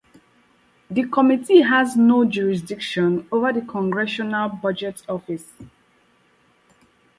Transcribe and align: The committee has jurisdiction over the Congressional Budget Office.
The 0.89 1.03
committee 1.09 1.61
has 1.61 1.93
jurisdiction 2.27 3.27
over 3.31 3.53
the 3.53 3.61
Congressional 3.61 4.49
Budget 4.49 5.03
Office. 5.07 5.53